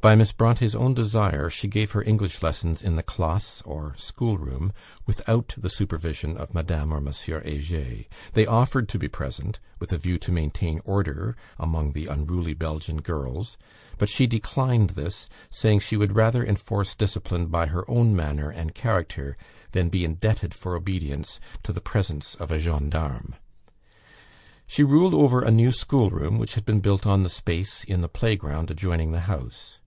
By 0.00 0.14
Miss 0.14 0.30
Bronte's 0.30 0.76
own 0.76 0.94
desire, 0.94 1.50
she 1.50 1.66
gave 1.66 1.90
her 1.90 2.04
English 2.04 2.40
lessons 2.40 2.82
in 2.82 2.94
the 2.94 3.02
classe, 3.02 3.62
or 3.62 3.96
schoolroom, 3.98 4.72
without 5.06 5.52
the 5.58 5.68
supervision 5.68 6.36
of 6.36 6.54
Madame 6.54 6.94
or 6.94 6.98
M. 6.98 7.06
Heger. 7.12 8.04
They 8.32 8.46
offered 8.46 8.88
to 8.90 8.98
be 8.98 9.08
present, 9.08 9.58
with 9.80 9.92
a 9.92 9.98
view 9.98 10.16
to 10.18 10.30
maintain 10.30 10.80
order 10.84 11.36
among 11.58 11.92
the 11.92 12.06
unruly 12.06 12.54
Belgian 12.54 12.98
girls; 13.02 13.58
but 13.98 14.08
she 14.08 14.28
declined 14.28 14.90
this, 14.90 15.28
saying 15.50 15.80
that 15.80 15.84
she 15.84 15.96
would 15.96 16.14
rather 16.14 16.46
enforce 16.46 16.94
discipline 16.94 17.46
by 17.46 17.66
her 17.66 17.84
own 17.90 18.14
manner 18.14 18.50
and 18.50 18.76
character 18.76 19.36
than 19.72 19.88
be 19.88 20.04
indebted 20.04 20.54
for 20.54 20.76
obedience 20.76 21.40
to 21.64 21.72
the 21.72 21.80
presence 21.80 22.36
of 22.36 22.52
a 22.52 22.60
gendarme. 22.60 23.34
She 24.64 24.84
ruled 24.84 25.12
over 25.12 25.42
a 25.42 25.50
new 25.50 25.72
schoolroom, 25.72 26.38
which 26.38 26.54
had 26.54 26.64
been 26.64 26.78
built 26.78 27.04
on 27.04 27.24
the 27.24 27.28
space 27.28 27.82
in 27.82 28.00
the 28.00 28.08
play 28.08 28.36
ground 28.36 28.70
adjoining 28.70 29.10
the 29.10 29.22
house. 29.26 29.80